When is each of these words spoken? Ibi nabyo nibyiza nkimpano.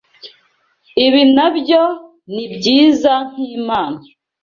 Ibi 1.05 1.21
nabyo 1.35 1.83
nibyiza 2.33 3.13
nkimpano. 3.29 3.99